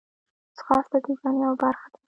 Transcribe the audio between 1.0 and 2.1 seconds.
د ژوند یوه برخه ده